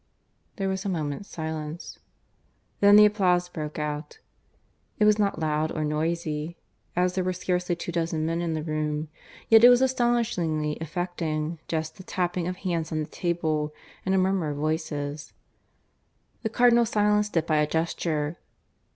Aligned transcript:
There 0.55 0.67
was 0.67 0.83
a 0.83 0.89
moment's 0.89 1.29
silence. 1.29 1.99
Then 2.79 2.95
the 2.95 3.05
applause 3.05 3.49
broke 3.49 3.77
out. 3.77 4.17
It 4.97 5.05
was 5.05 5.19
not 5.19 5.37
loud 5.39 5.71
or 5.73 5.85
noisy, 5.85 6.57
as 6.95 7.13
there 7.13 7.23
were 7.23 7.33
scarcely 7.33 7.75
two 7.75 7.91
dozen 7.91 8.25
men 8.25 8.41
in 8.41 8.53
the 8.53 8.63
room, 8.63 9.09
yet 9.47 9.63
it 9.63 9.69
was 9.69 9.79
astonishingly 9.79 10.75
affecting, 10.81 11.59
just 11.67 11.97
the 11.97 12.03
tapping 12.03 12.47
of 12.47 12.55
hands 12.55 12.91
on 12.91 12.97
the 13.01 13.05
table 13.09 13.75
and 14.03 14.15
a 14.15 14.17
murmur 14.17 14.49
of 14.49 14.57
voices. 14.57 15.33
The 16.41 16.49
Cardinal 16.49 16.87
silenced 16.87 17.37
it 17.37 17.45
by 17.45 17.57
a 17.57 17.67
gesture. 17.67 18.39